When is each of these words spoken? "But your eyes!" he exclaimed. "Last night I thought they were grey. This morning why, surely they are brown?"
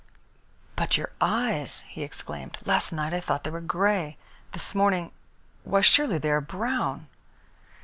"But 0.75 0.97
your 0.97 1.11
eyes!" 1.21 1.81
he 1.87 2.01
exclaimed. 2.01 2.57
"Last 2.65 2.91
night 2.91 3.13
I 3.13 3.19
thought 3.19 3.43
they 3.43 3.51
were 3.51 3.61
grey. 3.61 4.17
This 4.51 4.73
morning 4.73 5.11
why, 5.63 5.81
surely 5.81 6.17
they 6.17 6.31
are 6.31 6.41
brown?" 6.41 7.05